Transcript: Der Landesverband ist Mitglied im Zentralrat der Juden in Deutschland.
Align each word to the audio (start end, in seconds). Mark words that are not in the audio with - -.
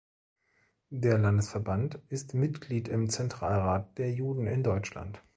Der 0.89 1.19
Landesverband 1.19 1.99
ist 2.09 2.33
Mitglied 2.33 2.87
im 2.87 3.07
Zentralrat 3.11 3.99
der 3.99 4.11
Juden 4.11 4.47
in 4.47 4.63
Deutschland. 4.63 5.21